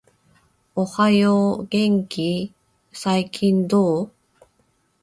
[0.75, 4.11] おはよう、元気ー？、最近どう？？